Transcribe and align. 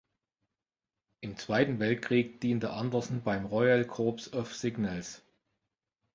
Im 1.19 1.37
Zweiten 1.37 1.77
Weltkrieg 1.77 2.41
diente 2.41 2.71
Anderson 2.71 3.21
beim 3.21 3.45
Royal 3.45 3.85
Corps 3.85 4.33
of 4.33 4.55
Signals. 4.55 5.21